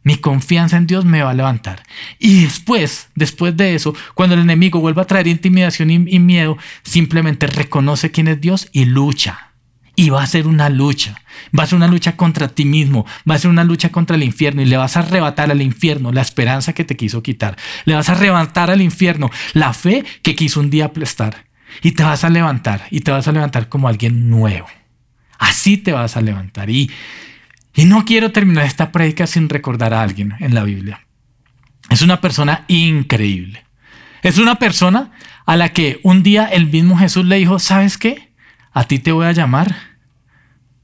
[0.03, 1.83] Mi confianza en Dios me va a levantar.
[2.19, 7.47] Y después, después de eso, cuando el enemigo vuelva a traer intimidación y, miedo, simplemente
[7.47, 9.48] reconoce quién es Dios y lucha.
[9.99, 11.21] Y va a ser una lucha.
[11.57, 13.05] Va a ser una lucha contra ti mismo.
[13.29, 14.61] Va a ser una lucha contra el infierno.
[14.61, 17.57] Y le vas a arrebatar al infierno la esperanza que te quiso quitar.
[17.83, 21.47] Le vas a arrebatar al infierno la fe que quiso un día aplastar.
[21.81, 22.83] Y te vas a levantar.
[22.91, 24.67] Y te vas a levantar como alguien nuevo.
[25.37, 26.69] Así te vas a levantar.
[26.69, 26.89] Y,
[27.75, 31.05] y no quiero terminar esta prédica sin recordar a alguien en la Biblia.
[31.89, 33.65] Es una persona increíble.
[34.23, 35.11] Es una persona
[35.45, 38.31] a la que un día el mismo Jesús le dijo, ¿sabes qué?
[38.71, 39.88] A ti te voy a llamar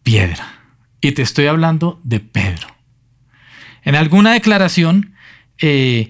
[0.05, 0.61] piedra.
[1.01, 2.67] Y te estoy hablando de Pedro.
[3.83, 5.15] En alguna declaración,
[5.57, 6.09] eh,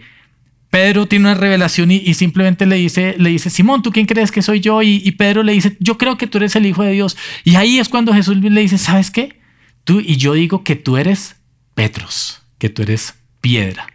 [0.69, 4.41] Pedro tiene una revelación y, simplemente le dice, le dice, Simón, ¿tú quién crees que
[4.41, 4.81] soy yo?
[4.83, 7.15] Y, Pedro le dice, yo creo que tú eres el Hijo de Dios.
[7.45, 9.39] Y ahí es cuando Jesús le dice, ¿sabes qué?
[9.85, 11.37] Tú y yo digo que tú eres
[11.73, 13.87] Petros, que tú eres piedra.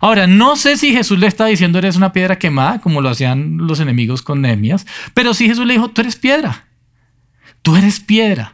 [0.00, 3.58] Ahora, no sé si Jesús le está diciendo eres una piedra quemada, como lo hacían
[3.58, 6.66] los enemigos con Nehemías, pero sí Jesús le dijo, tú eres piedra.
[7.62, 8.53] Tú eres piedra.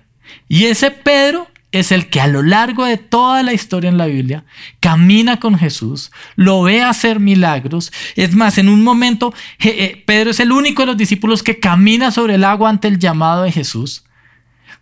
[0.50, 4.06] Y ese Pedro es el que a lo largo de toda la historia en la
[4.06, 4.44] Biblia
[4.80, 7.92] camina con Jesús, lo ve hacer milagros.
[8.16, 12.10] Es más, en un momento, eh, Pedro es el único de los discípulos que camina
[12.10, 14.04] sobre el agua ante el llamado de Jesús.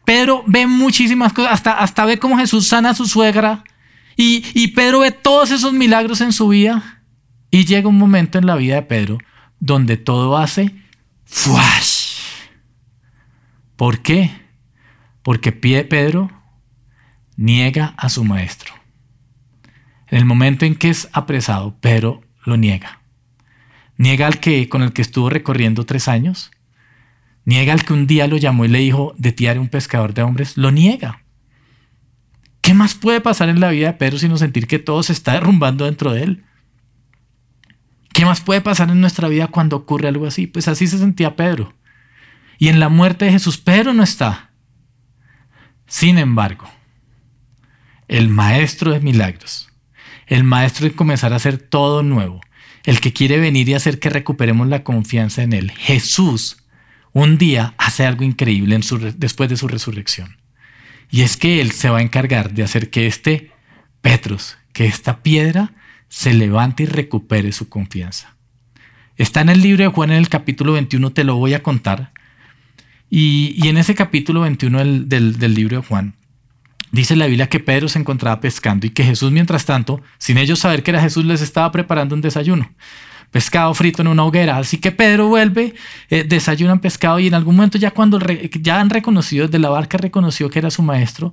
[0.07, 3.63] Pedro ve muchísimas cosas, hasta, hasta ve cómo Jesús sana a su suegra.
[4.17, 7.03] Y, y Pedro ve todos esos milagros en su vida.
[7.51, 9.19] Y llega un momento en la vida de Pedro
[9.61, 10.75] donde todo hace
[11.27, 12.23] ¡fuash!
[13.77, 14.48] ¿Por qué?
[15.29, 16.31] Porque Pedro
[17.37, 18.73] niega a su maestro.
[20.07, 23.03] En el momento en que es apresado, Pedro lo niega.
[23.99, 26.51] Niega al que con el que estuvo recorriendo tres años.
[27.45, 30.23] Niega al que un día lo llamó y le dijo de ti un pescador de
[30.23, 30.57] hombres.
[30.57, 31.23] Lo niega.
[32.63, 35.35] ¿Qué más puede pasar en la vida de Pedro sino sentir que todo se está
[35.35, 36.45] derrumbando dentro de él?
[38.15, 40.47] ¿Qué más puede pasar en nuestra vida cuando ocurre algo así?
[40.47, 41.75] Pues así se sentía Pedro.
[42.57, 44.48] Y en la muerte de Jesús, Pedro no está.
[45.89, 46.71] Sin embargo,
[48.09, 49.71] el maestro de milagros,
[50.27, 52.43] el maestro de comenzar a hacer todo nuevo,
[52.85, 56.63] el que quiere venir y hacer que recuperemos la confianza en él, Jesús,
[57.15, 58.79] un día hace algo increíble
[59.17, 60.37] después de su resurrección.
[61.11, 63.51] Y es que él se va a encargar de hacer que este
[64.03, 65.73] Petros, que esta piedra,
[66.09, 68.37] se levante y recupere su confianza.
[69.17, 72.13] Está en el libro de Juan en el capítulo 21, te lo voy a contar,
[73.11, 76.15] y, en ese capítulo 21 del, libro de Juan,
[76.93, 80.59] dice la Biblia que Pedro se encontraba pescando y que Jesús, mientras tanto, sin ellos
[80.59, 82.71] saber que era Jesús, les estaba preparando un desayuno.
[83.31, 84.57] Pescado frito en una hoguera.
[84.57, 85.75] Así que Pedro vuelve,
[86.09, 89.99] eh, desayunan pescado y en algún momento ya cuando ya han reconocido, desde la barca
[89.99, 91.33] reconoció que era su maestro,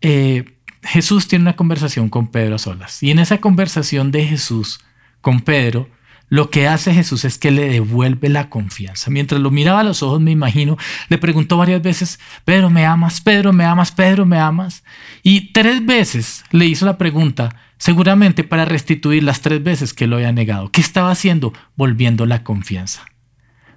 [0.00, 0.44] eh,
[0.82, 3.02] Jesús tiene una conversación con Pedro a solas.
[3.02, 4.80] Y en esa conversación de Jesús
[5.20, 5.88] con Pedro,
[6.28, 9.10] lo que hace Jesús es que le devuelve la confianza.
[9.10, 10.76] Mientras lo miraba a los ojos, me imagino,
[11.08, 13.20] le preguntó varias veces, Pedro, ¿me amas?
[13.20, 13.92] Pedro, ¿me amas?
[13.92, 14.84] Pedro, ¿me amas?
[15.22, 20.16] Y tres veces le hizo la pregunta, seguramente para restituir las tres veces que lo
[20.16, 20.70] había negado.
[20.70, 21.52] ¿Qué estaba haciendo?
[21.76, 23.06] Volviendo la confianza.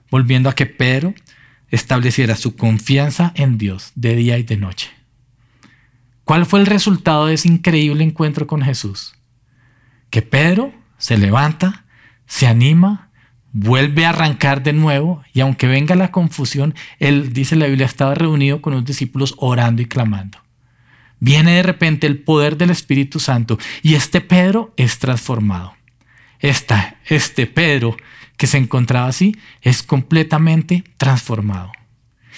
[0.09, 1.13] Volviendo a que Pedro
[1.69, 4.89] estableciera su confianza en Dios de día y de noche.
[6.25, 9.13] ¿Cuál fue el resultado de ese increíble encuentro con Jesús?
[10.09, 11.85] Que Pedro se levanta,
[12.32, 13.10] se anima,
[13.52, 18.15] vuelve a arrancar de nuevo y aunque venga la confusión, él, dice la Biblia, estaba
[18.15, 20.38] reunido con los discípulos orando y clamando.
[21.20, 25.74] Viene de repente el poder del Espíritu Santo y este Pedro es transformado.
[26.39, 27.98] Esta, este Pedro
[28.38, 31.74] que se encontraba así es completamente transformado.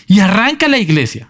[0.08, 1.30] Y arranca la iglesia.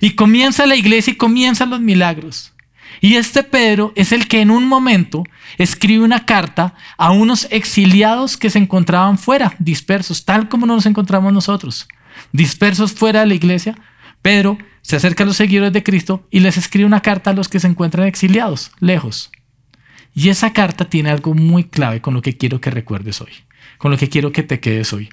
[0.00, 2.54] Y comienza la iglesia y comienzan los milagros.
[3.00, 5.24] Y este Pedro es el que en un momento
[5.56, 11.32] escribe una carta a unos exiliados que se encontraban fuera, dispersos, tal como nos encontramos
[11.32, 11.88] nosotros,
[12.32, 13.76] dispersos fuera de la iglesia.
[14.22, 17.48] Pedro se acerca a los seguidores de Cristo y les escribe una carta a los
[17.48, 19.30] que se encuentran exiliados, lejos.
[20.14, 23.30] Y esa carta tiene algo muy clave con lo que quiero que recuerdes hoy,
[23.78, 25.10] con lo que quiero que te quedes hoy.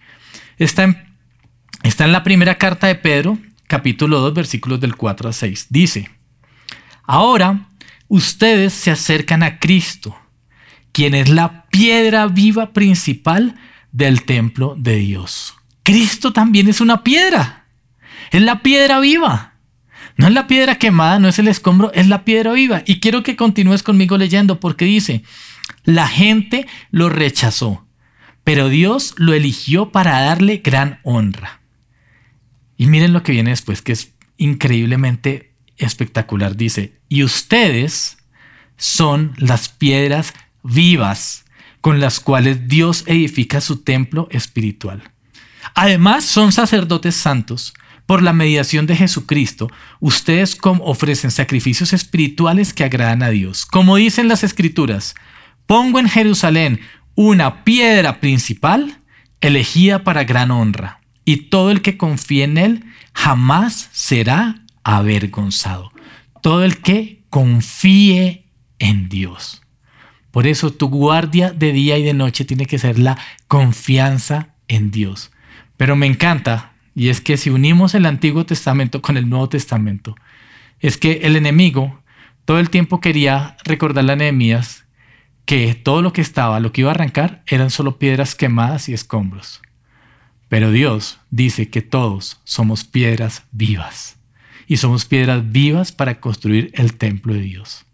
[0.58, 5.68] Está en, la primera carta de Pedro, capítulo 2, versículos del 4 a 6.
[5.70, 6.10] Dice,
[7.08, 7.70] Ahora
[8.08, 10.16] ustedes se acercan a Cristo,
[10.92, 13.56] quien es la piedra viva principal
[13.92, 15.56] del templo de Dios.
[15.84, 17.66] Cristo también es una piedra.
[18.32, 19.54] Es la piedra viva.
[20.18, 22.84] No es la piedra quemada, no es el escombro, es la piedra viva.
[22.86, 25.24] Y quiero que continúes conmigo leyendo porque dice,
[25.84, 27.86] la gente lo rechazó,
[28.44, 31.62] pero Dios lo eligió para darle gran honra.
[32.78, 36.56] Y miren lo que viene después, que es increíblemente espectacular.
[36.56, 38.18] Dice, y ustedes
[38.78, 40.34] son las piedras
[40.64, 41.46] vivas
[41.82, 45.04] con las cuales Dios edifica su templo espiritual.
[45.76, 47.74] Además, son sacerdotes santos.
[48.06, 53.66] Por la mediación de Jesucristo, ustedes ofrecen sacrificios espirituales que agradan a Dios.
[53.66, 55.16] Como dicen las escrituras,
[55.66, 56.82] pongo en Jerusalén
[57.16, 59.00] una piedra principal
[59.42, 65.92] elegida para gran honra, y todo el que confíe en él jamás será avergonzado.
[66.42, 68.46] Todo el que confíe
[68.80, 69.62] en Dios.
[70.32, 73.18] Por eso tu guardia de día y de noche tiene que ser la
[73.48, 75.32] confianza en Dios.
[75.76, 80.16] Pero me encanta, y es que si unimos el Antiguo Testamento con el Nuevo Testamento,
[80.80, 82.02] es que el enemigo
[82.46, 84.86] todo el tiempo quería recordarle a Nehemías
[85.46, 88.94] que todo lo que estaba, lo que iba a arrancar, eran solo piedras quemadas y
[88.94, 89.62] escombros.
[90.48, 94.15] Pero Dios dice que todos somos piedras vivas
[94.68, 97.86] y somos piedras vivas para construir el templo de Dios.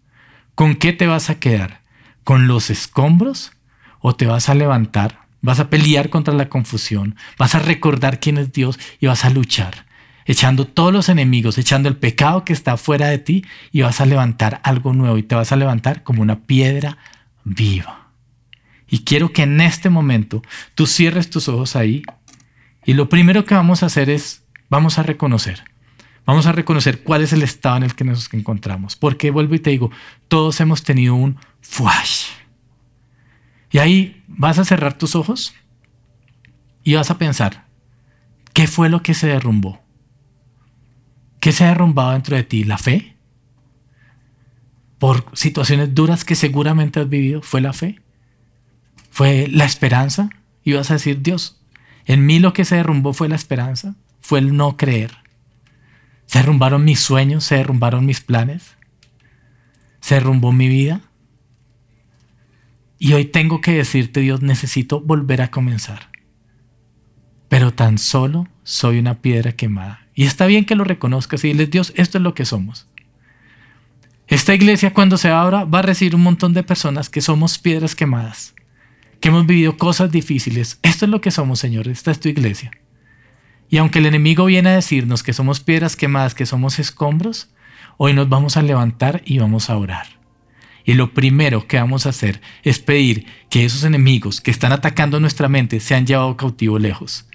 [0.56, 1.82] ¿Con qué te vas a quedar?
[2.24, 3.52] ¿Con los escombros?
[4.00, 5.22] ¿O te vas a levantar?
[5.42, 7.16] ¿Vas a pelear contra la confusión?
[7.38, 9.86] ¿Vas a recordar quién es Dios y vas a luchar?
[10.26, 14.06] Echando todos los enemigos, echando el pecado que está fuera de ti y vas a
[14.06, 16.98] levantar algo nuevo y te vas a levantar como una piedra
[17.44, 18.10] viva.
[18.88, 20.44] Y quiero que en este momento
[20.76, 22.04] tú cierres tus ojos ahí
[22.86, 25.71] y lo primero que vamos a hacer es, vamos a reconocer
[26.26, 28.96] Vamos a reconocer cuál es el estado en el que nos encontramos.
[28.96, 29.92] Porque vuelvo y te digo,
[30.28, 32.28] todos hemos tenido un flash.
[33.72, 35.54] Y ahí vas a cerrar tus ojos
[36.84, 37.66] y vas a pensar,
[38.54, 39.82] ¿qué fue lo que se derrumbó?
[41.40, 42.64] ¿Qué se ha derrumbado dentro de ti?
[42.64, 43.16] ¿La fe?
[45.00, 47.42] ¿Por situaciones duras que seguramente has vivido?
[47.42, 48.00] ¿Fue la fe?
[49.10, 50.30] ¿Fue la esperanza?
[50.64, 51.62] Y vas a decir, Dios,
[52.06, 55.21] en mí lo que se derrumbó fue la esperanza, fue el no creer.
[56.32, 58.78] Se derrumbaron mis sueños, se derrumbaron mis planes,
[60.00, 61.02] se derrumbó mi vida.
[62.98, 66.10] Y hoy tengo que decirte, Dios, necesito volver a comenzar.
[67.50, 70.08] Pero tan solo soy una piedra quemada.
[70.16, 72.88] Y está bien que lo reconozcas y diles, Dios, esto es lo que somos.
[74.26, 77.94] Esta iglesia cuando se abra va a recibir un montón de personas que somos piedras
[77.94, 78.56] quemadas,
[79.20, 80.80] que hemos vivido cosas difíciles.
[80.82, 81.90] Esto es lo que somos, Señor.
[81.90, 82.72] Esta es tu iglesia.
[83.72, 87.48] Y aunque el enemigo viene a decirnos que somos piedras quemadas, que somos escombros,
[87.96, 90.08] hoy nos vamos a levantar y vamos a orar.
[90.84, 95.22] Y lo primero que vamos a hacer es pedir que esos enemigos que están atacando
[95.22, 97.26] nuestra mente sean llevados cautivo lejos.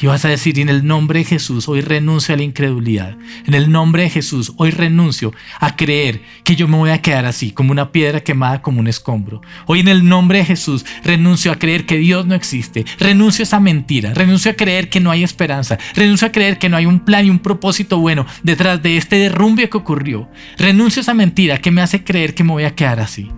[0.00, 3.16] Y vas a decir, en el nombre de Jesús, hoy renuncio a la incredulidad.
[3.46, 7.26] En el nombre de Jesús, hoy renuncio a creer que yo me voy a quedar
[7.26, 9.40] así, como una piedra quemada, como un escombro.
[9.66, 12.84] Hoy en el nombre de Jesús, renuncio a creer que Dios no existe.
[13.00, 14.14] Renuncio a esa mentira.
[14.14, 15.78] Renuncio a creer que no hay esperanza.
[15.96, 19.16] Renuncio a creer que no hay un plan y un propósito bueno detrás de este
[19.16, 20.28] derrumbe que ocurrió.
[20.58, 23.32] Renuncio a esa mentira que me hace creer que me voy a quedar así.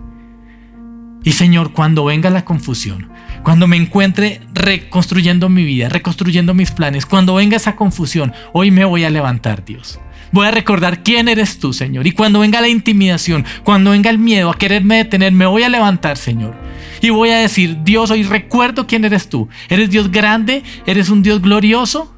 [1.23, 3.10] Y Señor, cuando venga la confusión,
[3.43, 8.85] cuando me encuentre reconstruyendo mi vida, reconstruyendo mis planes, cuando venga esa confusión, hoy me
[8.85, 9.99] voy a levantar, Dios.
[10.31, 12.07] Voy a recordar quién eres tú, Señor.
[12.07, 15.69] Y cuando venga la intimidación, cuando venga el miedo a quererme detener, me voy a
[15.69, 16.55] levantar, Señor.
[17.01, 19.49] Y voy a decir, Dios, hoy recuerdo quién eres tú.
[19.67, 22.15] Eres Dios grande, eres un Dios glorioso.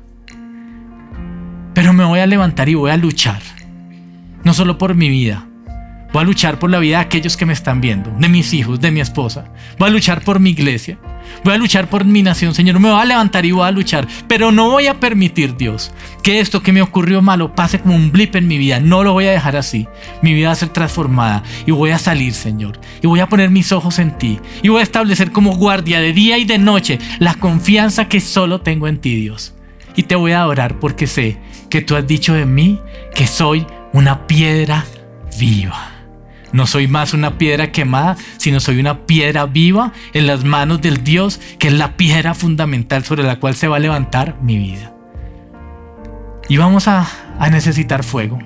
[1.73, 3.41] Pero me voy a levantar y voy a luchar.
[4.43, 5.47] No solo por mi vida,
[6.13, 8.79] Voy a luchar por la vida de aquellos que me están viendo, de mis hijos,
[8.79, 9.45] de mi esposa.
[9.79, 10.99] Voy a luchar por mi iglesia.
[11.43, 12.79] Voy a luchar por mi nación, Señor.
[12.79, 14.07] Me voy a levantar y voy a luchar.
[14.27, 18.11] Pero no voy a permitir, Dios, que esto que me ocurrió malo pase como un
[18.11, 18.79] blip en mi vida.
[18.79, 19.87] No lo voy a dejar así.
[20.21, 22.79] Mi vida va a ser transformada y voy a salir, Señor.
[23.01, 24.39] Y voy a poner mis ojos en ti.
[24.61, 28.61] Y voy a establecer como guardia de día y de noche la confianza que solo
[28.61, 29.53] tengo en ti, Dios.
[29.95, 31.37] Y te voy a adorar porque sé
[31.69, 32.79] que tú has dicho de mí
[33.13, 34.85] que soy una piedra
[35.37, 35.92] viva.
[36.53, 41.03] No soy más una piedra quemada, sino soy una piedra viva en las manos del
[41.03, 44.93] Dios, que es la piedra fundamental sobre la cual se va a levantar mi vida.
[46.47, 47.07] Y vamos a,
[47.51, 48.39] necesitar fuego.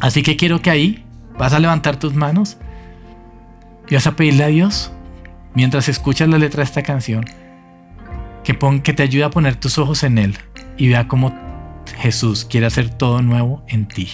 [0.00, 1.04] Así que quiero que ahí
[1.38, 2.58] vas a levantar tus manos
[3.88, 4.92] y vas a pedirle a Dios,
[5.54, 7.24] mientras escuchas la letra de esta canción,
[8.44, 10.38] que, que te ayude a poner tus ojos en Él
[10.76, 11.34] y vea cómo
[11.96, 14.10] Jesús quiere hacer todo nuevo en ti.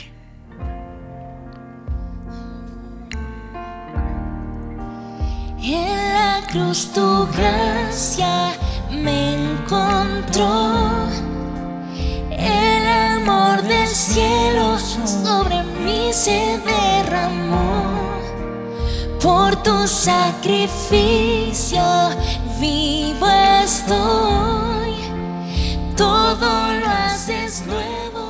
[5.63, 8.55] En la cruz tu gracia
[8.91, 10.81] me encontró.
[12.31, 17.85] El amor del cielo sobre mí se derramó.
[19.21, 21.83] Por tu sacrificio
[22.59, 23.27] vivo
[23.63, 24.95] estoy.
[25.95, 28.30] Todo lo haces nuevo.